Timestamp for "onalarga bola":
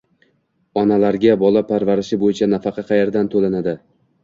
0.83-1.63